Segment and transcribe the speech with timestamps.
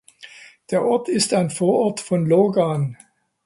[0.71, 2.97] Der Ort ist ein Vorort von Logan.